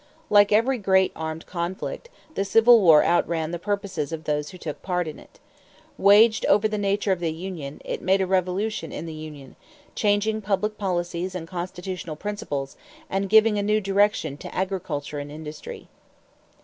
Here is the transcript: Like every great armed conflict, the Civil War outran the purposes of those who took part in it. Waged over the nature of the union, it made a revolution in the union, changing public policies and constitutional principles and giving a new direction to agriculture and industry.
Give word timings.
Like 0.31 0.51
every 0.51 0.79
great 0.79 1.11
armed 1.15 1.45
conflict, 1.45 2.09
the 2.33 2.43
Civil 2.43 2.81
War 2.81 3.03
outran 3.05 3.51
the 3.51 3.59
purposes 3.59 4.11
of 4.11 4.23
those 4.23 4.49
who 4.49 4.57
took 4.57 4.81
part 4.81 5.07
in 5.07 5.19
it. 5.19 5.39
Waged 5.95 6.43
over 6.47 6.67
the 6.67 6.79
nature 6.79 7.11
of 7.11 7.19
the 7.19 7.31
union, 7.31 7.79
it 7.85 8.01
made 8.01 8.19
a 8.19 8.25
revolution 8.25 8.91
in 8.91 9.05
the 9.05 9.13
union, 9.13 9.55
changing 9.93 10.41
public 10.41 10.79
policies 10.79 11.35
and 11.35 11.47
constitutional 11.47 12.15
principles 12.15 12.75
and 13.11 13.29
giving 13.29 13.59
a 13.59 13.61
new 13.61 13.79
direction 13.79 14.37
to 14.37 14.55
agriculture 14.55 15.19
and 15.19 15.31
industry. 15.31 15.87